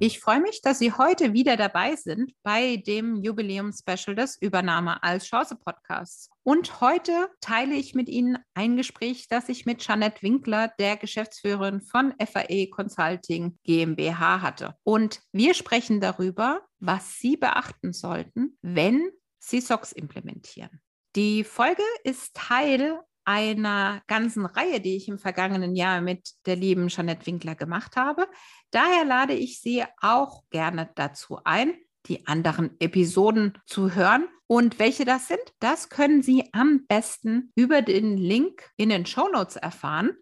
Ich 0.00 0.20
freue 0.20 0.40
mich, 0.40 0.62
dass 0.62 0.78
Sie 0.78 0.92
heute 0.92 1.32
wieder 1.32 1.56
dabei 1.56 1.96
sind 1.96 2.32
bei 2.44 2.76
dem 2.76 3.16
Jubiläum-Special 3.16 4.14
des 4.14 4.40
Übernahme 4.40 5.02
als 5.02 5.24
Chance 5.24 5.56
Podcasts. 5.56 6.30
Und 6.44 6.80
heute 6.80 7.28
teile 7.40 7.74
ich 7.74 7.96
mit 7.96 8.08
Ihnen 8.08 8.38
ein 8.54 8.76
Gespräch, 8.76 9.26
das 9.28 9.48
ich 9.48 9.66
mit 9.66 9.80
Jeanette 9.80 10.22
Winkler, 10.22 10.72
der 10.78 10.96
Geschäftsführerin 10.96 11.80
von 11.80 12.14
FAE 12.24 12.68
Consulting 12.70 13.58
GmbH 13.64 14.40
hatte. 14.40 14.76
Und 14.84 15.20
wir 15.32 15.52
sprechen 15.54 16.00
darüber, 16.00 16.62
was 16.78 17.18
Sie 17.18 17.36
beachten 17.36 17.92
sollten, 17.92 18.56
wenn 18.62 19.10
Sie 19.40 19.60
SOX 19.60 19.90
implementieren. 19.90 20.80
Die 21.16 21.42
Folge 21.42 21.82
ist 22.04 22.34
Teil 22.34 23.00
einer 23.28 24.00
ganzen 24.06 24.46
Reihe, 24.46 24.80
die 24.80 24.96
ich 24.96 25.06
im 25.06 25.18
vergangenen 25.18 25.76
Jahr 25.76 26.00
mit 26.00 26.30
der 26.46 26.56
lieben 26.56 26.88
Jeanette 26.88 27.26
Winkler 27.26 27.54
gemacht 27.54 27.94
habe. 27.94 28.26
Daher 28.70 29.04
lade 29.04 29.34
ich 29.34 29.60
Sie 29.60 29.84
auch 30.00 30.44
gerne 30.50 30.90
dazu 30.94 31.40
ein, 31.44 31.74
die 32.06 32.26
anderen 32.26 32.78
Episoden 32.80 33.58
zu 33.66 33.94
hören. 33.94 34.28
Und 34.46 34.78
welche 34.78 35.04
das 35.04 35.28
sind, 35.28 35.40
das 35.60 35.90
können 35.90 36.22
Sie 36.22 36.48
am 36.52 36.86
besten 36.86 37.52
über 37.54 37.82
den 37.82 38.16
Link 38.16 38.70
in 38.76 38.88
den 38.88 39.04
Show 39.04 39.28
Notes 39.28 39.56
erfahren, 39.56 40.16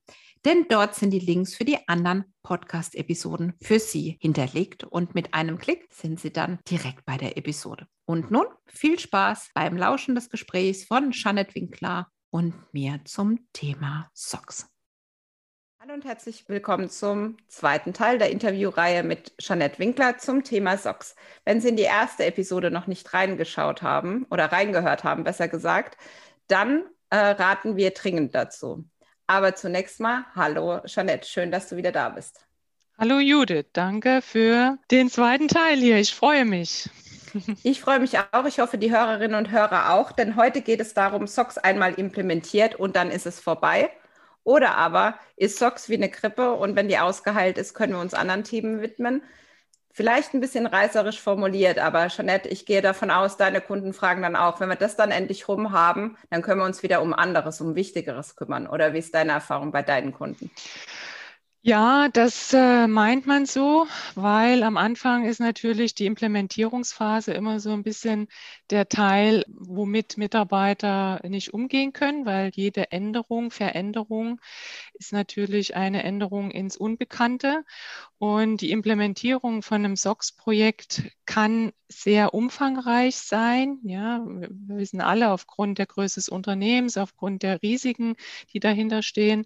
denn 0.45 0.67
dort 0.69 0.95
sind 0.95 1.11
die 1.11 1.19
Links 1.19 1.55
für 1.55 1.65
die 1.65 1.89
anderen 1.89 2.25
Podcast-Episoden 2.43 3.55
für 3.61 3.81
Sie 3.81 4.17
hinterlegt 4.21 4.85
und 4.85 5.15
mit 5.15 5.35
einem 5.35 5.59
Klick 5.59 5.89
sind 5.93 6.21
Sie 6.21 6.33
dann 6.33 6.61
direkt 6.69 7.05
bei 7.05 7.17
der 7.17 7.37
Episode. 7.37 7.89
Und 8.05 8.31
nun 8.31 8.47
viel 8.67 8.99
Spaß 8.99 9.51
beim 9.55 9.77
Lauschen 9.77 10.15
des 10.15 10.31
Gesprächs 10.31 10.85
von 10.85 11.11
Jeanette 11.11 11.55
Winkler 11.55 12.13
und 12.31 12.55
mir 12.73 13.01
zum 13.05 13.41
Thema 13.53 14.09
Socks. 14.13 14.76
Hallo 15.87 15.95
und 15.95 16.05
herzlich 16.05 16.49
willkommen 16.49 16.91
zum 16.91 17.37
zweiten 17.47 17.93
Teil 17.95 18.19
der 18.19 18.31
Interviewreihe 18.31 19.05
mit 19.05 19.35
Jeanette 19.39 19.79
Winkler 19.79 20.19
zum 20.19 20.43
Thema 20.43 20.77
Socks. 20.79 21.15
Wenn 21.45 21.61
Sie 21.61 21.69
in 21.69 21.77
die 21.77 21.85
erste 21.85 22.25
Episode 22.25 22.73
noch 22.73 22.89
nicht 22.89 23.15
reingeschaut 23.15 23.83
haben 23.83 24.27
oder 24.29 24.47
reingehört 24.47 25.05
haben, 25.05 25.23
besser 25.23 25.47
gesagt, 25.47 25.97
dann 26.49 26.87
äh, 27.11 27.17
raten 27.17 27.77
wir 27.77 27.93
dringend 27.93 28.35
dazu. 28.35 28.85
Aber 29.29 29.55
zunächst 29.55 30.01
mal, 30.01 30.25
hallo 30.35 30.81
Jeanette, 30.87 31.29
schön, 31.29 31.53
dass 31.53 31.69
du 31.69 31.77
wieder 31.77 31.93
da 31.93 32.09
bist. 32.09 32.41
Hallo 32.99 33.21
Judith, 33.21 33.67
danke 33.73 34.23
für 34.23 34.79
den 34.91 35.09
zweiten 35.09 35.47
Teil 35.47 35.79
hier. 35.79 35.99
Ich 35.99 36.13
freue 36.13 36.45
mich. 36.45 36.91
Ich 37.63 37.81
freue 37.83 38.01
mich 38.01 38.19
auch. 38.19 38.47
Ich 38.47 38.61
hoffe, 38.61 38.79
die 38.79 38.91
Hörerinnen 38.91 39.37
und 39.37 39.51
Hörer 39.51 39.93
auch, 39.93 40.11
denn 40.11 40.37
heute 40.37 40.63
geht 40.63 40.81
es 40.81 40.95
darum, 40.95 41.27
SOX 41.27 41.59
einmal 41.59 41.93
implementiert 41.93 42.77
und 42.77 42.97
dann 42.97 43.11
ist 43.11 43.27
es 43.27 43.39
vorbei. 43.39 43.91
Oder 44.47 44.77
aber 44.77 45.19
ist 45.35 45.59
SOX 45.59 45.89
wie 45.89 45.97
eine 45.97 46.09
Grippe 46.09 46.53
und 46.53 46.77
wenn 46.77 46.87
die 46.87 46.99
ausgeheilt 46.99 47.59
ist, 47.59 47.75
können 47.75 47.95
wir 47.95 48.01
uns 48.01 48.15
anderen 48.15 48.45
Themen 48.45 48.81
widmen. 48.81 49.23
Vielleicht 49.91 50.35
ein 50.35 50.41
bisschen 50.41 50.67
reißerisch 50.67 51.21
formuliert, 51.21 51.81
aber 51.81 52.07
Jeanette, 52.07 52.49
ich 52.49 52.65
gehe 52.65 52.81
davon 52.81 53.11
aus, 53.11 53.37
deine 53.37 53.61
Kunden 53.61 53.93
fragen 53.93 54.23
dann 54.23 54.37
auch, 54.37 54.61
wenn 54.61 54.69
wir 54.69 54.77
das 54.77 54.95
dann 54.95 55.11
endlich 55.11 55.49
rum 55.49 55.73
haben, 55.73 56.17
dann 56.31 56.43
können 56.43 56.61
wir 56.61 56.65
uns 56.65 56.85
wieder 56.85 57.03
um 57.03 57.13
anderes, 57.13 57.61
um 57.61 57.75
Wichtigeres 57.75 58.37
kümmern. 58.37 58.69
Oder 58.69 58.93
wie 58.93 58.99
ist 58.99 59.17
deine 59.17 59.33
Erfahrung 59.33 59.73
bei 59.73 59.83
deinen 59.83 60.13
Kunden? 60.13 60.49
Ja, 61.69 62.09
das 62.09 62.53
äh, 62.53 62.87
meint 62.87 63.27
man 63.27 63.45
so, 63.45 63.89
weil 64.15 64.63
am 64.63 64.77
Anfang 64.77 65.25
ist 65.25 65.41
natürlich 65.41 65.97
die 65.97 66.07
Implementierungsphase 66.07 67.33
immer 67.35 67.59
so 67.59 67.73
ein 67.73 67.83
bisschen 67.83 68.29
der 68.71 68.89
Teil, 68.89 69.45
womit 69.49 70.17
Mitarbeiter 70.17 71.21
nicht 71.25 71.53
umgehen 71.53 71.93
können, 71.93 72.25
weil 72.25 72.53
jede 72.55 72.93
Änderung, 72.93 73.51
Veränderung 73.51 74.41
ist 74.95 75.13
natürlich 75.13 75.75
eine 75.75 76.05
Änderung 76.05 76.53
ins 76.53 76.77
Unbekannte. 76.77 77.65
Und 78.19 78.63
die 78.63 78.71
Implementierung 78.71 79.63
von 79.63 79.85
einem 79.85 79.97
SOX-Projekt 79.97 81.03
kann 81.27 81.73
sehr 81.89 82.35
umfangreich 82.35 83.17
sein. 83.17 83.79
Ja, 83.85 84.25
wir 84.27 84.49
wissen 84.79 85.01
alle 85.01 85.31
aufgrund 85.31 85.79
der 85.79 85.87
Größe 85.87 86.17
des 86.17 86.29
Unternehmens, 86.29 86.97
aufgrund 86.97 87.43
der 87.43 87.63
Risiken, 87.63 88.17
die 88.53 88.61
dahinter 88.61 89.03
stehen. 89.03 89.45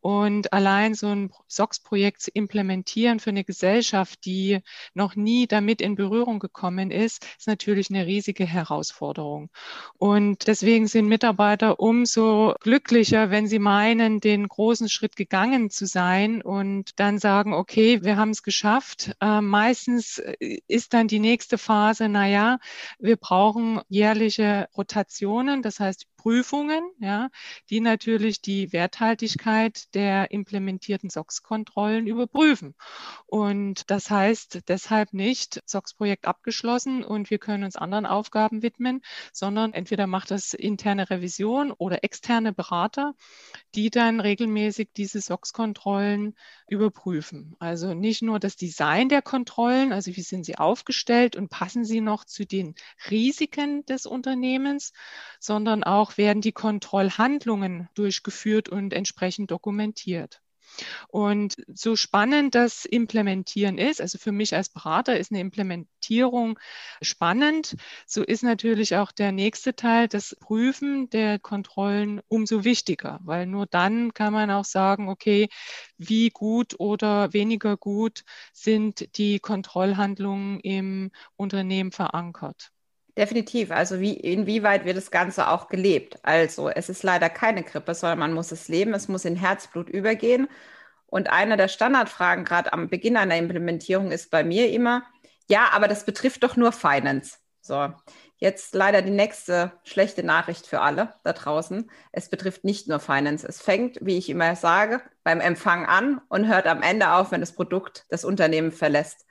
Und 0.00 0.52
allein 0.52 0.94
so 0.94 1.06
ein 1.08 1.30
SOX-Projekt 1.46 2.22
zu 2.22 2.30
implementieren 2.32 3.20
für 3.20 3.30
eine 3.30 3.44
Gesellschaft, 3.44 4.24
die 4.24 4.60
noch 4.94 5.16
nie 5.16 5.46
damit 5.46 5.80
in 5.80 5.94
Berührung 5.94 6.40
gekommen 6.40 6.90
ist, 6.90 7.24
ist 7.38 7.46
natürlich 7.46 7.88
eine 7.90 8.06
riesige 8.06 8.44
Herausforderung. 8.44 9.50
Und 9.96 10.46
deswegen 10.46 10.88
sind 10.88 11.06
Mitarbeiter 11.06 11.80
umso 11.80 12.54
glücklicher, 12.60 13.30
wenn 13.30 13.46
sie 13.46 13.58
meinen, 13.58 14.20
den 14.20 14.46
großen 14.48 14.88
Schritt 14.88 15.16
gegangen 15.16 15.70
zu 15.70 15.86
sein 15.86 16.42
und 16.42 16.98
dann 17.00 17.18
sagen, 17.18 17.54
okay, 17.54 18.00
wir 18.08 18.16
haben 18.16 18.30
es 18.30 18.42
geschafft. 18.42 19.12
Äh, 19.20 19.42
meistens 19.42 20.18
äh, 20.18 20.60
ist 20.66 20.94
dann 20.94 21.08
die 21.08 21.18
nächste 21.18 21.58
Phase, 21.58 22.08
naja, 22.08 22.58
wir 22.98 23.16
brauchen 23.16 23.80
jährliche 23.88 24.66
Rotationen, 24.74 25.60
das 25.60 25.78
heißt 25.78 26.06
Prüfungen, 26.18 26.82
ja, 26.98 27.30
die 27.70 27.80
natürlich 27.80 28.42
die 28.42 28.72
Werthaltigkeit 28.72 29.94
der 29.94 30.30
implementierten 30.30 31.08
SOX-Kontrollen 31.08 32.06
überprüfen. 32.06 32.74
Und 33.26 33.90
das 33.90 34.10
heißt 34.10 34.60
deshalb 34.68 35.14
nicht 35.14 35.62
SOX-Projekt 35.64 36.26
abgeschlossen 36.26 37.02
und 37.02 37.30
wir 37.30 37.38
können 37.38 37.64
uns 37.64 37.76
anderen 37.76 38.04
Aufgaben 38.04 38.62
widmen, 38.62 39.00
sondern 39.32 39.72
entweder 39.72 40.06
macht 40.06 40.30
das 40.30 40.52
interne 40.52 41.08
Revision 41.08 41.72
oder 41.72 42.04
externe 42.04 42.52
Berater, 42.52 43.14
die 43.74 43.88
dann 43.88 44.20
regelmäßig 44.20 44.90
diese 44.96 45.20
SOX-Kontrollen 45.20 46.34
überprüfen. 46.68 47.54
Also 47.60 47.94
nicht 47.94 48.22
nur 48.22 48.38
das 48.40 48.56
Design 48.56 49.08
der 49.08 49.22
Kontrollen, 49.22 49.92
also 49.92 50.14
wie 50.16 50.22
sind 50.22 50.44
sie 50.44 50.58
aufgestellt 50.58 51.36
und 51.36 51.48
passen 51.48 51.84
sie 51.84 52.00
noch 52.00 52.24
zu 52.24 52.44
den 52.44 52.74
Risiken 53.08 53.86
des 53.86 54.04
Unternehmens, 54.04 54.92
sondern 55.40 55.84
auch 55.84 56.17
werden 56.18 56.42
die 56.42 56.52
Kontrollhandlungen 56.52 57.88
durchgeführt 57.94 58.68
und 58.68 58.92
entsprechend 58.92 59.50
dokumentiert. 59.50 60.42
Und 61.08 61.56
so 61.66 61.96
spannend 61.96 62.54
das 62.54 62.84
Implementieren 62.84 63.78
ist, 63.78 64.00
also 64.00 64.18
für 64.18 64.32
mich 64.32 64.54
als 64.54 64.68
Berater 64.68 65.18
ist 65.18 65.30
eine 65.32 65.40
Implementierung 65.40 66.58
spannend, 67.02 67.76
so 68.06 68.22
ist 68.22 68.42
natürlich 68.42 68.96
auch 68.96 69.12
der 69.12 69.32
nächste 69.32 69.74
Teil, 69.74 70.08
das 70.08 70.36
Prüfen 70.40 71.10
der 71.10 71.38
Kontrollen, 71.38 72.20
umso 72.28 72.64
wichtiger, 72.64 73.20
weil 73.24 73.46
nur 73.46 73.66
dann 73.66 74.12
kann 74.14 74.32
man 74.32 74.50
auch 74.50 74.64
sagen, 74.64 75.08
okay, 75.08 75.48
wie 75.96 76.30
gut 76.30 76.74
oder 76.78 77.32
weniger 77.32 77.76
gut 77.76 78.24
sind 78.52 79.16
die 79.16 79.40
Kontrollhandlungen 79.40 80.60
im 80.60 81.10
Unternehmen 81.36 81.92
verankert. 81.92 82.72
Definitiv. 83.18 83.72
Also 83.72 83.98
wie, 83.98 84.14
inwieweit 84.14 84.84
wird 84.84 84.96
das 84.96 85.10
Ganze 85.10 85.48
auch 85.48 85.68
gelebt? 85.68 86.20
Also 86.22 86.68
es 86.68 86.88
ist 86.88 87.02
leider 87.02 87.28
keine 87.28 87.64
Grippe, 87.64 87.92
sondern 87.92 88.20
man 88.20 88.32
muss 88.32 88.52
es 88.52 88.68
leben, 88.68 88.94
es 88.94 89.08
muss 89.08 89.24
in 89.24 89.34
Herzblut 89.34 89.88
übergehen. 89.88 90.46
Und 91.06 91.28
eine 91.28 91.56
der 91.56 91.66
Standardfragen 91.66 92.44
gerade 92.44 92.72
am 92.72 92.88
Beginn 92.88 93.16
einer 93.16 93.36
Implementierung 93.36 94.12
ist 94.12 94.30
bei 94.30 94.44
mir 94.44 94.70
immer, 94.70 95.02
ja, 95.50 95.70
aber 95.72 95.88
das 95.88 96.04
betrifft 96.04 96.44
doch 96.44 96.54
nur 96.54 96.70
Finance. 96.70 97.38
So, 97.60 97.92
jetzt 98.36 98.72
leider 98.76 99.02
die 99.02 99.10
nächste 99.10 99.72
schlechte 99.82 100.22
Nachricht 100.22 100.68
für 100.68 100.80
alle 100.80 101.14
da 101.24 101.32
draußen. 101.32 101.90
Es 102.12 102.28
betrifft 102.28 102.62
nicht 102.62 102.86
nur 102.86 103.00
Finance. 103.00 103.44
Es 103.48 103.60
fängt, 103.60 103.98
wie 104.00 104.16
ich 104.16 104.30
immer 104.30 104.54
sage, 104.54 105.00
beim 105.24 105.40
Empfang 105.40 105.86
an 105.86 106.20
und 106.28 106.46
hört 106.46 106.68
am 106.68 106.82
Ende 106.82 107.10
auf, 107.10 107.32
wenn 107.32 107.40
das 107.40 107.52
Produkt 107.52 108.06
das 108.10 108.24
Unternehmen 108.24 108.70
verlässt. 108.70 109.26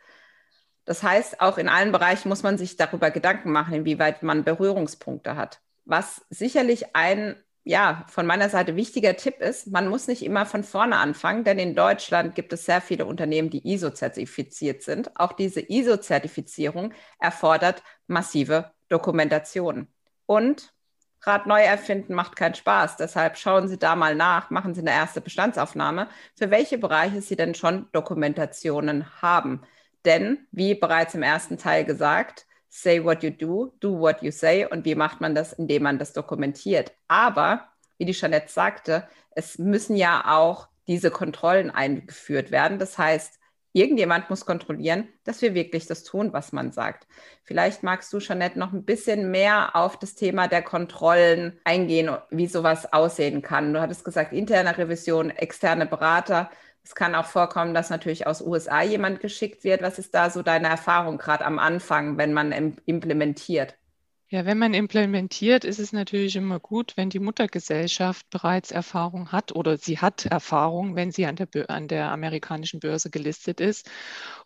Das 0.88 1.04
heißt, 1.04 1.42
auch 1.42 1.58
in 1.58 1.68
allen 1.68 1.92
Bereichen 1.92 2.30
muss 2.30 2.44
man 2.44 2.58
sich 2.58 2.78
darüber 2.78 3.12
Gedanken 3.12 3.52
machen, 3.52 3.74
inwieweit 3.74 4.24
man 4.24 4.46
Berührungspunkte 4.46 5.36
hat. 5.36 5.60
Was 5.84 6.26
sicherlich 6.30 6.96
ein, 6.96 7.36
ja, 7.66 8.06
von 8.08 8.26
meiner 8.26 8.48
Seite 8.48 8.78
wichtiger 8.78 9.18
Tipp 9.18 9.42
ist, 9.42 9.68
man 9.68 9.90
muss 9.90 10.08
nicht 10.08 10.24
immer 10.24 10.46
von 10.46 10.64
vorne 10.64 10.96
anfangen, 10.96 11.44
denn 11.44 11.60
in 11.60 11.76
Deutschland 11.76 12.36
gibt 12.36 12.54
es 12.54 12.64
sehr 12.64 12.80
viele 12.80 13.06
Unternehmen, 13.06 13.50
die 13.50 13.68
ISO-zertifiziert 13.70 14.82
sind. 14.82 15.12
Auch 15.20 15.34
diese 15.34 15.60
ISO-Zertifizierung 15.60 16.94
erfordert 17.20 17.84
massive 18.08 18.72
Dokumentation. 18.88 19.90
Und 20.26 20.74
Rad 21.24 21.48
neu 21.48 21.62
erfinden 21.64 22.14
macht 22.14 22.38
keinen 22.38 22.56
Spaß. 22.56 22.96
Deshalb 22.96 23.38
schauen 23.38 23.68
Sie 23.68 23.78
da 23.78 23.98
mal 23.98 24.16
nach, 24.16 24.52
machen 24.52 24.74
Sie 24.74 24.80
eine 24.80 24.92
erste 24.92 25.20
Bestandsaufnahme, 25.20 26.08
für 26.34 26.50
welche 26.50 26.78
Bereiche 26.78 27.22
Sie 27.22 27.36
denn 27.36 27.56
schon 27.56 27.90
Dokumentationen 27.92 29.22
haben. 29.22 29.64
Denn, 30.06 30.48
wie 30.52 30.76
bereits 30.76 31.16
im 31.16 31.24
ersten 31.24 31.58
Teil 31.58 31.86
gesagt, 31.86 32.46
say 32.70 33.04
what 33.04 33.24
you 33.24 33.30
do, 33.30 33.74
do 33.80 34.00
what 34.00 34.22
you 34.22 34.32
say. 34.32 34.66
Und 34.66 34.86
wie 34.86 34.96
macht 34.96 35.22
man 35.22 35.36
das? 35.36 35.54
Indem 35.54 35.84
man 35.84 36.00
das 36.00 36.14
dokumentiert. 36.14 36.94
Aber, 37.08 37.68
wie 37.98 38.06
die 38.06 38.14
Jeanette 38.14 38.52
sagte, 38.52 39.08
es 39.32 39.58
müssen 39.58 39.96
ja 39.96 40.38
auch 40.38 40.68
diese 40.88 41.12
Kontrollen 41.12 41.70
eingeführt 41.70 42.52
werden. 42.52 42.80
Das 42.80 42.98
heißt, 42.98 43.40
irgendjemand 43.74 44.30
muss 44.30 44.46
kontrollieren, 44.46 45.08
dass 45.24 45.42
wir 45.42 45.54
wirklich 45.54 45.86
das 45.86 46.04
tun, 46.04 46.34
was 46.34 46.52
man 46.52 46.72
sagt. 46.72 47.08
Vielleicht 47.44 47.84
magst 47.84 48.12
du, 48.12 48.20
Jeanette, 48.20 48.58
noch 48.58 48.74
ein 48.74 48.86
bisschen 48.86 49.30
mehr 49.30 49.76
auf 49.76 50.00
das 50.00 50.16
Thema 50.16 50.48
der 50.48 50.64
Kontrollen 50.64 51.60
eingehen, 51.64 52.10
wie 52.30 52.48
sowas 52.48 52.92
aussehen 52.92 53.42
kann. 53.42 53.74
Du 53.74 53.82
hattest 53.82 54.04
gesagt, 54.04 54.34
interne 54.34 54.78
Revision, 54.78 55.30
externe 55.30 55.86
Berater. 55.86 56.50
Es 56.88 56.96
kann 56.96 57.16
auch 57.16 57.26
vorkommen, 57.26 57.74
dass 57.74 57.90
natürlich 57.90 58.28
aus 58.28 58.42
USA 58.42 58.82
jemand 58.82 59.20
geschickt 59.20 59.66
wird. 59.66 59.82
Was 59.82 60.00
ist 60.00 60.16
da 60.16 60.30
so 60.30 60.42
deine 60.42 60.70
Erfahrung 60.70 61.18
gerade 61.18 61.44
am 61.44 61.60
Anfang, 61.60 62.18
wenn 62.18 62.32
man 62.32 62.54
implementiert? 62.86 63.76
Ja, 64.30 64.46
wenn 64.46 64.58
man 64.58 64.74
implementiert, 64.74 65.64
ist 65.64 65.80
es 65.80 65.94
natürlich 65.94 66.36
immer 66.36 66.60
gut, 66.60 66.98
wenn 66.98 67.10
die 67.10 67.20
Muttergesellschaft 67.20 68.30
bereits 68.30 68.72
Erfahrung 68.72 69.32
hat 69.32 69.54
oder 69.56 69.78
sie 69.78 70.00
hat 70.00 70.26
Erfahrung, 70.26 70.96
wenn 70.98 71.12
sie 71.12 71.26
an 71.26 71.38
der, 71.38 71.48
an 71.70 71.88
der 71.88 72.12
amerikanischen 72.12 72.82
Börse 72.82 73.10
gelistet 73.10 73.62
ist. 73.62 73.90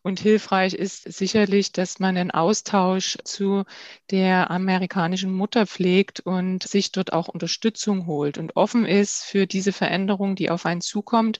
Und 0.03 0.19
hilfreich 0.19 0.75
ist 0.75 1.11
sicherlich, 1.11 1.71
dass 1.71 1.97
man 1.99 2.15
einen 2.15 2.29
Austausch 2.29 3.17
zu 3.23 3.63
der 4.11 4.51
amerikanischen 4.51 5.33
Mutter 5.33 5.65
pflegt 5.65 6.19
und 6.19 6.61
sich 6.61 6.91
dort 6.91 7.11
auch 7.11 7.27
Unterstützung 7.27 8.05
holt 8.05 8.37
und 8.37 8.55
offen 8.57 8.85
ist 8.85 9.23
für 9.23 9.47
diese 9.47 9.71
Veränderung, 9.73 10.35
die 10.35 10.51
auf 10.51 10.67
einen 10.67 10.81
zukommt 10.81 11.39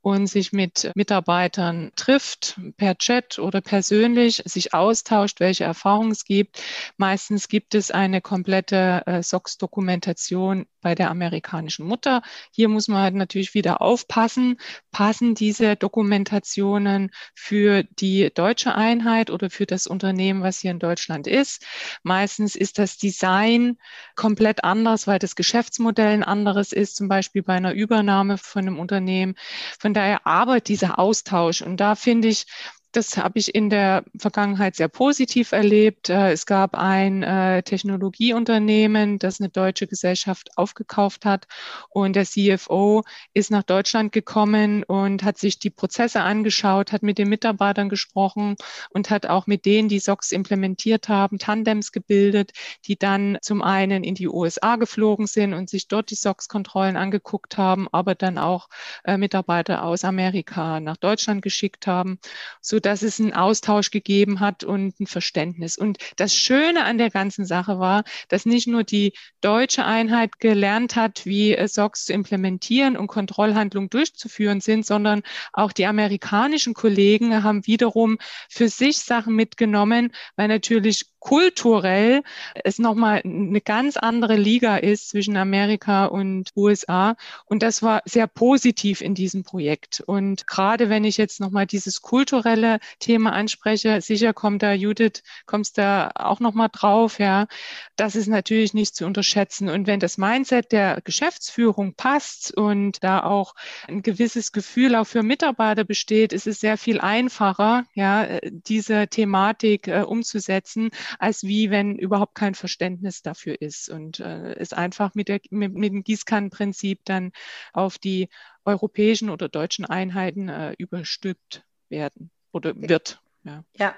und 0.00 0.26
sich 0.26 0.52
mit 0.52 0.90
Mitarbeitern 0.94 1.92
trifft, 1.96 2.58
per 2.76 2.96
Chat 2.98 3.38
oder 3.38 3.60
persönlich, 3.60 4.42
sich 4.44 4.74
austauscht, 4.74 5.40
welche 5.40 5.64
Erfahrungen 5.64 6.12
es 6.12 6.24
gibt. 6.24 6.62
Meistens 6.96 7.48
gibt 7.48 7.74
es 7.76 7.90
eine 7.90 8.20
komplette 8.20 9.02
äh, 9.06 9.22
SOX-Dokumentation 9.22 10.66
bei 10.80 10.94
der 10.94 11.10
amerikanischen 11.10 11.86
Mutter. 11.86 12.22
Hier 12.50 12.68
muss 12.68 12.88
man 12.88 13.02
halt 13.02 13.14
natürlich 13.14 13.54
wieder 13.54 13.80
aufpassen, 13.82 14.58
passen 14.90 15.34
diese 15.34 15.76
Dokumentationen 15.76 17.10
für 17.34 17.84
die 17.84 18.30
deutsche 18.34 18.74
Einheit 18.74 19.30
oder 19.30 19.50
für 19.50 19.66
das 19.66 19.86
Unternehmen, 19.86 20.42
was 20.42 20.60
hier 20.60 20.70
in 20.70 20.78
Deutschland 20.78 21.26
ist. 21.26 21.64
Meistens 22.02 22.56
ist 22.56 22.78
das 22.78 22.96
Design 22.98 23.78
komplett 24.14 24.64
anders, 24.64 25.06
weil 25.06 25.18
das 25.18 25.36
Geschäftsmodell 25.36 26.12
ein 26.12 26.24
anderes 26.24 26.72
ist, 26.72 26.96
zum 26.96 27.08
Beispiel 27.08 27.42
bei 27.42 27.54
einer 27.54 27.74
Übernahme 27.74 28.38
von 28.38 28.62
einem 28.62 28.78
Unternehmen. 28.78 29.34
Von 29.78 29.94
daher 29.94 30.26
arbeitet 30.26 30.68
dieser 30.68 30.98
Austausch. 30.98 31.62
Und 31.62 31.78
da 31.78 31.94
finde 31.94 32.28
ich, 32.28 32.46
das 32.92 33.16
habe 33.16 33.38
ich 33.38 33.54
in 33.54 33.68
der 33.68 34.04
Vergangenheit 34.18 34.76
sehr 34.76 34.88
positiv 34.88 35.52
erlebt. 35.52 36.08
Äh, 36.08 36.32
es 36.32 36.46
gab 36.46 36.74
ein 36.74 37.22
äh, 37.22 37.62
Technologieunternehmen, 37.62 39.18
das 39.18 39.40
eine 39.40 39.50
deutsche 39.50 39.86
Gesellschaft 39.86 40.56
aufgekauft 40.56 41.24
hat 41.24 41.46
und 41.90 42.16
der 42.16 42.24
CFO 42.24 43.02
ist 43.34 43.50
nach 43.50 43.64
Deutschland 43.64 44.12
gekommen 44.12 44.82
und 44.84 45.24
hat 45.24 45.38
sich 45.38 45.58
die 45.58 45.70
Prozesse 45.70 46.22
angeschaut, 46.22 46.92
hat 46.92 47.02
mit 47.02 47.18
den 47.18 47.28
Mitarbeitern 47.28 47.88
gesprochen 47.88 48.56
und 48.90 49.10
hat 49.10 49.26
auch 49.26 49.46
mit 49.46 49.66
denen, 49.66 49.88
die 49.88 49.98
SOX 49.98 50.32
implementiert 50.32 51.08
haben, 51.08 51.38
Tandems 51.38 51.92
gebildet, 51.92 52.52
die 52.86 52.98
dann 52.98 53.38
zum 53.42 53.62
einen 53.62 54.04
in 54.04 54.14
die 54.14 54.28
USA 54.28 54.76
geflogen 54.76 55.26
sind 55.26 55.52
und 55.52 55.68
sich 55.68 55.88
dort 55.88 56.10
die 56.10 56.14
SOX-Kontrollen 56.14 56.96
angeguckt 56.96 57.58
haben, 57.58 57.88
aber 57.92 58.14
dann 58.14 58.38
auch 58.38 58.68
äh, 59.04 59.18
Mitarbeiter 59.18 59.84
aus 59.84 60.04
Amerika 60.04 60.80
nach 60.80 60.96
Deutschland 60.96 61.42
geschickt 61.42 61.86
haben, 61.86 62.18
so 62.60 62.80
dass 62.86 63.02
es 63.02 63.18
einen 63.18 63.32
Austausch 63.32 63.90
gegeben 63.90 64.38
hat 64.38 64.62
und 64.62 65.00
ein 65.00 65.08
Verständnis. 65.08 65.76
Und 65.76 65.98
das 66.14 66.36
Schöne 66.36 66.84
an 66.84 66.98
der 66.98 67.10
ganzen 67.10 67.44
Sache 67.44 67.80
war, 67.80 68.04
dass 68.28 68.46
nicht 68.46 68.68
nur 68.68 68.84
die 68.84 69.12
deutsche 69.40 69.84
Einheit 69.84 70.38
gelernt 70.38 70.94
hat, 70.94 71.26
wie 71.26 71.56
SOX 71.66 72.04
zu 72.04 72.12
implementieren 72.12 72.96
und 72.96 73.08
Kontrollhandlungen 73.08 73.90
durchzuführen 73.90 74.60
sind, 74.60 74.86
sondern 74.86 75.22
auch 75.52 75.72
die 75.72 75.84
amerikanischen 75.84 76.74
Kollegen 76.74 77.42
haben 77.42 77.66
wiederum 77.66 78.18
für 78.48 78.68
sich 78.68 78.98
Sachen 78.98 79.34
mitgenommen, 79.34 80.12
weil 80.36 80.46
natürlich 80.46 81.06
kulturell 81.26 82.22
es 82.62 82.78
nochmal 82.78 83.20
eine 83.24 83.60
ganz 83.60 83.96
andere 83.96 84.36
Liga 84.36 84.76
ist 84.76 85.08
zwischen 85.08 85.36
Amerika 85.36 86.04
und 86.06 86.52
USA. 86.54 87.16
Und 87.46 87.64
das 87.64 87.82
war 87.82 88.02
sehr 88.04 88.28
positiv 88.28 89.00
in 89.00 89.16
diesem 89.16 89.42
Projekt. 89.42 90.04
Und 90.06 90.46
gerade 90.46 90.88
wenn 90.88 91.02
ich 91.02 91.16
jetzt 91.16 91.40
nochmal 91.40 91.66
dieses 91.66 92.00
kulturelle 92.00 92.78
Thema 93.00 93.32
anspreche, 93.32 94.00
sicher 94.02 94.32
kommt 94.34 94.62
da 94.62 94.72
Judith, 94.72 95.24
kommst 95.46 95.78
da 95.78 96.12
auch 96.14 96.38
nochmal 96.38 96.68
drauf, 96.70 97.18
ja. 97.18 97.48
Das 97.96 98.14
ist 98.14 98.28
natürlich 98.28 98.72
nicht 98.72 98.94
zu 98.94 99.04
unterschätzen. 99.04 99.68
Und 99.68 99.88
wenn 99.88 99.98
das 99.98 100.18
Mindset 100.18 100.70
der 100.70 101.00
Geschäftsführung 101.02 101.94
passt 101.94 102.56
und 102.56 103.02
da 103.02 103.24
auch 103.24 103.56
ein 103.88 104.02
gewisses 104.02 104.52
Gefühl 104.52 104.94
auch 104.94 105.08
für 105.08 105.24
Mitarbeiter 105.24 105.82
besteht, 105.82 106.32
ist 106.32 106.46
es 106.46 106.60
sehr 106.60 106.78
viel 106.78 107.00
einfacher, 107.00 107.84
ja, 107.94 108.38
diese 108.44 109.08
Thematik 109.08 109.88
äh, 109.88 110.02
umzusetzen, 110.02 110.90
als 111.18 111.42
wie 111.44 111.70
wenn 111.70 111.96
überhaupt 111.96 112.34
kein 112.34 112.54
Verständnis 112.54 113.22
dafür 113.22 113.60
ist 113.60 113.88
und 113.88 114.20
äh, 114.20 114.54
es 114.54 114.72
einfach 114.72 115.14
mit, 115.14 115.28
der, 115.28 115.40
mit, 115.50 115.74
mit 115.74 115.92
dem 115.92 116.04
Gießkannenprinzip 116.04 117.00
dann 117.04 117.32
auf 117.72 117.98
die 117.98 118.28
europäischen 118.64 119.30
oder 119.30 119.48
deutschen 119.48 119.84
Einheiten 119.84 120.48
äh, 120.48 120.74
überstülpt 120.78 121.64
werden 121.88 122.30
oder 122.52 122.74
wird. 122.76 123.20
Ja, 123.44 123.64
ja. 123.76 123.94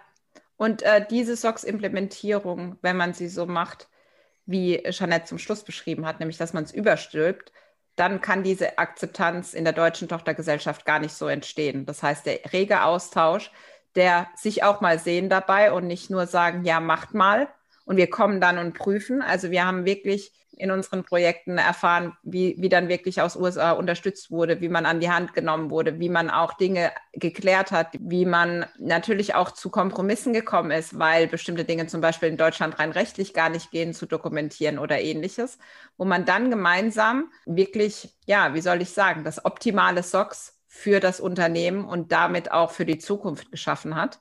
und 0.56 0.82
äh, 0.82 1.06
diese 1.08 1.36
SOX-Implementierung, 1.36 2.76
wenn 2.82 2.96
man 2.96 3.14
sie 3.14 3.28
so 3.28 3.46
macht, 3.46 3.88
wie 4.46 4.82
Jeanette 4.90 5.26
zum 5.26 5.38
Schluss 5.38 5.62
beschrieben 5.64 6.06
hat, 6.06 6.20
nämlich 6.20 6.38
dass 6.38 6.52
man 6.52 6.64
es 6.64 6.72
überstülpt, 6.72 7.52
dann 7.96 8.20
kann 8.20 8.42
diese 8.42 8.78
Akzeptanz 8.78 9.54
in 9.54 9.64
der 9.64 9.72
deutschen 9.72 10.08
Tochtergesellschaft 10.08 10.84
gar 10.84 11.00
nicht 11.00 11.12
so 11.12 11.26
entstehen. 11.26 11.84
Das 11.84 12.02
heißt, 12.02 12.26
der 12.26 12.40
rege 12.52 12.84
Austausch 12.84 13.50
der 13.94 14.29
sich 14.37 14.62
auch 14.64 14.81
mal 14.81 14.99
sehen 14.99 15.29
dabei 15.29 15.73
und 15.73 15.87
nicht 15.87 16.11
nur 16.11 16.26
sagen, 16.26 16.64
ja, 16.64 16.81
macht 16.81 17.14
mal 17.14 17.49
und 17.85 17.96
wir 17.96 18.11
kommen 18.11 18.40
dann 18.40 18.58
und 18.58 18.75
prüfen. 18.75 19.23
Also 19.23 19.50
wir 19.50 19.64
haben 19.64 19.85
wirklich 19.85 20.32
in 20.58 20.70
unseren 20.70 21.05
Projekten 21.05 21.56
erfahren, 21.56 22.12
wie, 22.23 22.56
wie 22.58 22.69
dann 22.69 22.88
wirklich 22.88 23.20
aus 23.20 23.37
USA 23.37 23.73
unterstützt 23.73 24.31
wurde, 24.31 24.61
wie 24.61 24.69
man 24.69 24.87
an 24.87 25.00
die 25.00 25.11
Hand 25.11 25.32
genommen 25.32 25.70
wurde, 25.70 26.00
wie 26.00 26.08
man 26.08 26.31
auch 26.31 26.55
Dinge 26.55 26.93
geklärt 27.12 27.70
hat, 27.70 27.88
wie 27.99 28.26
man 28.26 28.67
natürlich 28.79 29.35
auch 29.35 29.52
zu 29.52 29.70
Kompromissen 29.70 30.32
gekommen 30.32 30.70
ist, 30.70 30.99
weil 30.99 31.29
bestimmte 31.29 31.64
Dinge 31.64 31.87
zum 31.87 32.00
Beispiel 32.00 32.29
in 32.29 32.37
Deutschland 32.37 32.79
rein 32.79 32.90
rechtlich 32.90 33.35
gar 33.35 33.49
nicht 33.49 33.70
gehen, 33.70 33.94
zu 33.94 34.06
dokumentieren 34.06 34.79
oder 34.79 35.00
ähnliches, 35.00 35.58
wo 35.96 36.05
man 36.05 36.25
dann 36.25 36.50
gemeinsam 36.50 37.30
wirklich, 37.47 38.16
ja, 38.26 38.54
wie 38.54 38.61
soll 38.61 38.83
ich 38.83 38.90
sagen, 38.90 39.25
das 39.25 39.45
optimale 39.45 40.02
SOX 40.02 40.57
für 40.68 41.00
das 41.00 41.18
Unternehmen 41.18 41.84
und 41.84 42.12
damit 42.12 42.52
auch 42.52 42.70
für 42.70 42.87
die 42.87 42.98
Zukunft 42.98 43.50
geschaffen 43.50 43.96
hat. 43.96 44.20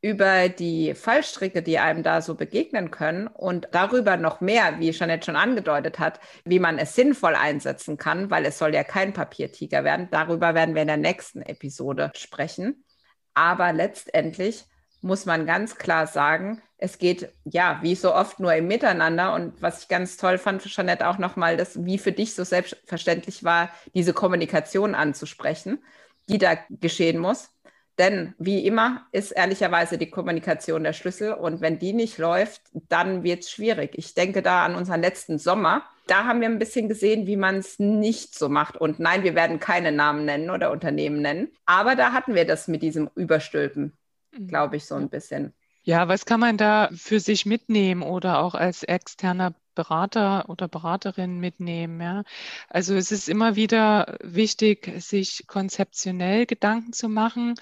Über 0.00 0.48
die 0.48 0.94
Fallstricke, 0.94 1.62
die 1.62 1.78
einem 1.78 2.02
da 2.02 2.20
so 2.20 2.34
begegnen 2.34 2.90
können 2.90 3.26
und 3.26 3.68
darüber 3.72 4.16
noch 4.16 4.40
mehr, 4.40 4.78
wie 4.80 4.90
Jeanette 4.90 5.26
schon 5.26 5.36
angedeutet 5.36 5.98
hat, 5.98 6.20
wie 6.44 6.58
man 6.58 6.78
es 6.78 6.94
sinnvoll 6.94 7.34
einsetzen 7.34 7.96
kann, 7.96 8.30
weil 8.30 8.44
es 8.44 8.58
soll 8.58 8.74
ja 8.74 8.84
kein 8.84 9.12
Papiertiger 9.14 9.84
werden. 9.84 10.08
Darüber 10.10 10.54
werden 10.54 10.74
wir 10.74 10.82
in 10.82 10.88
der 10.88 10.96
nächsten 10.98 11.40
Episode 11.40 12.12
sprechen. 12.16 12.84
Aber 13.32 13.72
letztendlich 13.72 14.66
muss 15.00 15.26
man 15.26 15.46
ganz 15.46 15.76
klar 15.76 16.06
sagen, 16.06 16.62
es 16.84 16.98
geht 16.98 17.30
ja 17.44 17.78
wie 17.80 17.94
so 17.94 18.14
oft 18.14 18.40
nur 18.40 18.54
im 18.54 18.68
Miteinander. 18.68 19.34
Und 19.34 19.60
was 19.62 19.82
ich 19.82 19.88
ganz 19.88 20.18
toll 20.18 20.36
fand, 20.36 20.62
Jeanette, 20.64 21.08
auch 21.08 21.16
nochmal, 21.18 21.56
dass 21.56 21.82
wie 21.84 21.96
für 21.96 22.12
dich 22.12 22.34
so 22.34 22.44
selbstverständlich 22.44 23.42
war, 23.42 23.70
diese 23.94 24.12
Kommunikation 24.12 24.94
anzusprechen, 24.94 25.82
die 26.28 26.36
da 26.36 26.58
geschehen 26.68 27.18
muss. 27.18 27.50
Denn 27.98 28.34
wie 28.38 28.66
immer 28.66 29.06
ist 29.12 29.30
ehrlicherweise 29.30 29.96
die 29.96 30.10
Kommunikation 30.10 30.84
der 30.84 30.92
Schlüssel. 30.92 31.32
Und 31.32 31.62
wenn 31.62 31.78
die 31.78 31.94
nicht 31.94 32.18
läuft, 32.18 32.60
dann 32.72 33.22
wird 33.22 33.44
es 33.44 33.50
schwierig. 33.50 33.92
Ich 33.94 34.14
denke 34.14 34.42
da 34.42 34.66
an 34.66 34.74
unseren 34.74 35.00
letzten 35.00 35.38
Sommer. 35.38 35.84
Da 36.06 36.24
haben 36.24 36.42
wir 36.42 36.48
ein 36.48 36.58
bisschen 36.58 36.88
gesehen, 36.88 37.26
wie 37.26 37.36
man 37.36 37.56
es 37.56 37.78
nicht 37.78 38.36
so 38.36 38.50
macht. 38.50 38.76
Und 38.76 39.00
nein, 39.00 39.22
wir 39.22 39.34
werden 39.34 39.58
keine 39.58 39.90
Namen 39.90 40.26
nennen 40.26 40.50
oder 40.50 40.70
Unternehmen 40.70 41.22
nennen. 41.22 41.48
Aber 41.64 41.96
da 41.96 42.12
hatten 42.12 42.34
wir 42.34 42.44
das 42.44 42.68
mit 42.68 42.82
diesem 42.82 43.08
Überstülpen 43.14 43.94
Mhm. 44.38 44.48
glaube 44.48 44.76
ich, 44.76 44.84
so 44.84 44.94
ein 44.94 45.08
bisschen. 45.08 45.54
Ja, 45.86 46.08
was 46.08 46.24
kann 46.26 46.40
man 46.40 46.56
da 46.56 46.88
für 46.94 47.20
sich 47.20 47.46
mitnehmen 47.46 48.02
oder 48.02 48.38
auch 48.40 48.54
als 48.54 48.82
externer 48.82 49.54
Berater 49.74 50.48
oder 50.48 50.68
Beraterin 50.68 51.38
mitnehmen. 51.40 52.00
Ja. 52.00 52.22
Also 52.68 52.94
es 52.94 53.12
ist 53.12 53.28
immer 53.28 53.56
wieder 53.56 54.16
wichtig, 54.22 54.92
sich 54.98 55.46
konzeptionell 55.46 56.46
Gedanken 56.46 56.92
zu 56.92 57.08
machen. 57.08 57.54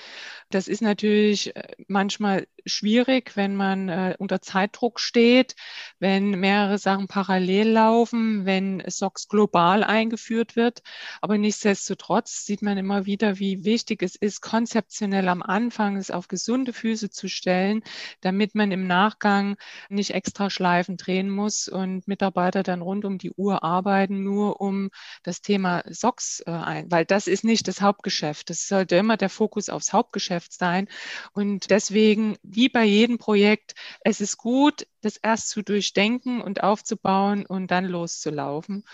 Das 0.51 0.69
ist 0.69 0.83
natürlich 0.83 1.57
äh, 1.57 1.63
manchmal 1.89 2.47
schwierig, 2.67 3.37
wenn 3.37 3.57
man 3.57 3.89
äh, 3.89 4.15
unter 4.19 4.41
Zeitdruck 4.43 5.01
steht, 5.01 5.57
wenn 5.99 6.31
mehrere 6.31 6.79
Sachen 6.79 7.09
parallel 7.09 7.71
laufen, 7.71 8.45
wenn 8.45 8.83
SOX 8.87 9.29
global 9.29 9.83
eingeführt 9.83 10.57
wird. 10.57 10.83
Aber 11.21 11.39
nichtsdestotrotz 11.39 12.45
sieht 12.45 12.63
man 12.63 12.79
immer 12.79 13.07
wieder, 13.07 13.39
wie 13.39 13.65
wichtig 13.65 14.03
es 14.03 14.15
ist, 14.17 14.43
konzeptionell 14.43 15.29
am 15.29 15.43
Anfang 15.43 15.97
es 15.97 16.11
auf 16.11 16.29
gesunde 16.29 16.73
Füße 16.73 17.11
zu 17.11 17.29
stellen, 17.29 17.83
damit 18.21 18.55
man 18.55 18.73
im 18.73 18.87
Nachgang 18.87 19.57
nicht 19.89 20.11
extra 20.13 20.51
Schleifen 20.51 20.97
drehen 20.97 21.31
muss 21.31 21.69
und 21.69 22.02
Mitarbeiter 22.09 22.63
dann 22.63 22.83
rund 22.83 23.05
um 23.05 23.19
die 23.19 23.33
Uhr 23.33 23.63
arbeiten, 23.63 24.23
nur 24.23 24.61
um 24.61 24.91
das 25.23 25.43
Thema 25.43 25.83
SOX 25.89 26.41
äh, 26.47 26.51
ein, 26.51 26.91
weil 26.91 27.05
das 27.05 27.27
ist 27.27 27.45
nicht 27.45 27.69
das 27.69 27.81
Hauptgeschäft. 27.81 28.51
Das 28.51 28.67
sollte 28.69 28.97
immer 28.97 29.17
der 29.17 29.31
Fokus 29.31 29.69
aufs 29.69 29.93
Hauptgeschäft 29.93 30.53
sein. 30.53 30.89
Und 31.33 31.71
deswegen 31.71 32.37
wie 32.43 32.69
bei 32.69 32.85
jedem 32.85 33.19
Projekt, 33.19 33.75
es 34.03 34.21
ist 34.21 34.37
gut, 34.37 34.87
das 35.01 35.17
erst 35.17 35.49
zu 35.49 35.63
durchdenken 35.63 36.41
und 36.41 36.63
aufzubauen 36.63 37.47
und 37.47 37.71
dann 37.71 37.85
loszulaufen. 37.85 38.85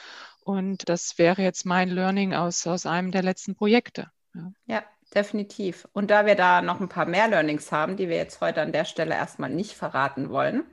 Und 0.40 0.88
das 0.88 1.18
wäre 1.18 1.42
jetzt 1.42 1.66
mein 1.66 1.90
Learning 1.90 2.32
aus, 2.34 2.66
aus 2.66 2.86
einem 2.86 3.10
der 3.10 3.22
letzten 3.22 3.54
Projekte. 3.54 4.10
Ja. 4.34 4.52
ja. 4.66 4.82
definitiv. 5.14 5.86
Und 5.92 6.10
da 6.10 6.26
wir 6.26 6.34
da 6.34 6.62
noch 6.62 6.80
ein 6.80 6.88
paar 6.88 7.06
mehr 7.06 7.28
Learnings 7.28 7.70
haben, 7.72 7.96
die 7.96 8.08
wir 8.08 8.16
jetzt 8.16 8.40
heute 8.40 8.62
an 8.62 8.72
der 8.72 8.84
Stelle 8.84 9.14
erstmal 9.14 9.50
nicht 9.50 9.72
verraten 9.72 10.30
wollen, 10.30 10.64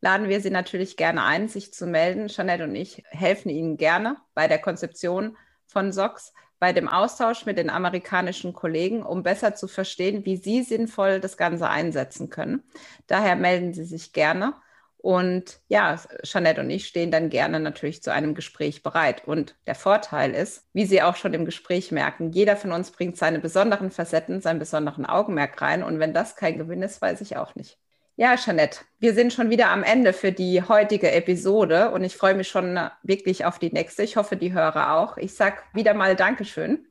laden 0.00 0.28
wir 0.28 0.40
Sie 0.40 0.50
natürlich 0.50 0.96
gerne 0.96 1.24
ein, 1.24 1.48
sich 1.48 1.72
zu 1.72 1.86
melden. 1.86 2.28
Jeanette 2.28 2.64
und 2.64 2.74
ich 2.74 3.02
helfen 3.10 3.50
Ihnen 3.50 3.76
gerne 3.76 4.16
bei 4.34 4.48
der 4.48 4.58
Konzeption 4.58 5.36
von 5.66 5.92
SOX 5.92 6.32
bei 6.60 6.72
dem 6.74 6.88
Austausch 6.88 7.46
mit 7.46 7.58
den 7.58 7.70
amerikanischen 7.70 8.52
Kollegen, 8.52 9.02
um 9.02 9.22
besser 9.24 9.54
zu 9.54 9.66
verstehen, 9.66 10.26
wie 10.26 10.36
sie 10.36 10.62
sinnvoll 10.62 11.18
das 11.18 11.36
Ganze 11.38 11.68
einsetzen 11.68 12.28
können. 12.28 12.62
Daher 13.06 13.34
melden 13.34 13.72
Sie 13.72 13.84
sich 13.84 14.12
gerne. 14.12 14.54
Und 14.98 15.60
ja, 15.68 15.98
Jeanette 16.22 16.60
und 16.60 16.68
ich 16.68 16.86
stehen 16.86 17.10
dann 17.10 17.30
gerne 17.30 17.58
natürlich 17.58 18.02
zu 18.02 18.12
einem 18.12 18.34
Gespräch 18.34 18.82
bereit. 18.82 19.26
Und 19.26 19.56
der 19.66 19.74
Vorteil 19.74 20.32
ist, 20.32 20.68
wie 20.74 20.84
Sie 20.84 21.00
auch 21.00 21.16
schon 21.16 21.32
im 21.32 21.46
Gespräch 21.46 21.90
merken, 21.90 22.32
jeder 22.32 22.56
von 22.56 22.72
uns 22.72 22.90
bringt 22.90 23.16
seine 23.16 23.38
besonderen 23.38 23.90
Facetten, 23.90 24.42
seinen 24.42 24.58
besonderen 24.58 25.06
Augenmerk 25.06 25.62
rein. 25.62 25.82
Und 25.82 25.98
wenn 25.98 26.12
das 26.12 26.36
kein 26.36 26.58
Gewinn 26.58 26.82
ist, 26.82 27.00
weiß 27.00 27.22
ich 27.22 27.38
auch 27.38 27.54
nicht. 27.54 27.78
Ja, 28.20 28.36
Jeanette, 28.36 28.80
wir 28.98 29.14
sind 29.14 29.32
schon 29.32 29.48
wieder 29.48 29.70
am 29.70 29.82
Ende 29.82 30.12
für 30.12 30.30
die 30.30 30.60
heutige 30.62 31.10
Episode 31.10 31.90
und 31.90 32.04
ich 32.04 32.14
freue 32.14 32.34
mich 32.34 32.48
schon 32.48 32.78
wirklich 33.02 33.46
auf 33.46 33.58
die 33.58 33.72
nächste. 33.72 34.02
Ich 34.02 34.16
hoffe, 34.16 34.36
die 34.36 34.52
Hörer 34.52 34.92
auch. 34.92 35.16
Ich 35.16 35.32
sage 35.32 35.56
wieder 35.72 35.94
mal 35.94 36.16
Dankeschön 36.16 36.84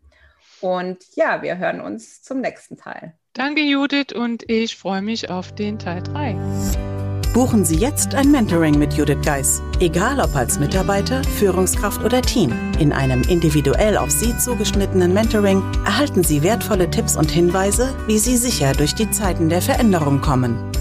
und 0.60 0.98
ja, 1.14 1.44
wir 1.44 1.60
hören 1.60 1.82
uns 1.82 2.24
zum 2.24 2.42
nächsten 2.42 2.78
Teil. 2.78 3.14
Danke, 3.34 3.62
Judith, 3.62 4.12
und 4.16 4.50
ich 4.50 4.76
freue 4.76 5.04
mich 5.04 5.30
auf 5.30 5.54
den 5.54 5.78
Teil 5.78 6.02
3. 6.02 6.36
Buchen 7.32 7.64
Sie 7.64 7.78
jetzt 7.78 8.16
ein 8.16 8.32
Mentoring 8.32 8.80
mit 8.80 8.94
Judith 8.94 9.24
Geis. 9.24 9.62
Egal 9.80 10.20
ob 10.20 10.36
als 10.36 10.58
Mitarbeiter, 10.58 11.24
Führungskraft 11.24 12.04
oder 12.04 12.24
Team. 12.24 12.52
In 12.80 12.92
einem 12.92 13.22
individuell 13.22 13.98
auf 13.98 14.10
Sie 14.10 14.36
zugeschnittenen 14.36 15.14
Mentoring 15.14 15.62
erhalten 15.86 16.24
Sie 16.24 16.42
wertvolle 16.42 16.90
Tipps 16.90 17.16
und 17.16 17.30
Hinweise, 17.30 17.96
wie 18.08 18.18
Sie 18.18 18.36
sicher 18.36 18.74
durch 18.74 18.96
die 18.96 19.12
Zeiten 19.12 19.48
der 19.48 19.62
Veränderung 19.62 20.22
kommen. 20.22 20.69